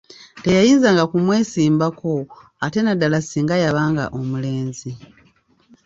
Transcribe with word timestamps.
Teyayinzanga 0.43 1.03
kumwesimbako 1.11 2.11
ate 2.65 2.79
naddala 2.81 3.19
singa 3.21 3.55
yabanga 3.63 4.03
omulenzi. 4.19 4.91